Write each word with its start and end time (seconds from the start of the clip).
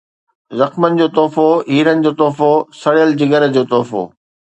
زخمن 0.59 0.91
جو 0.99 1.07
تحفو، 1.15 1.47
هيرن 1.73 1.97
جو 2.05 2.11
تحفو، 2.19 2.51
سڙيل 2.81 3.09
جگر 3.19 3.41
جو 3.55 3.63
تحفو 3.71 4.03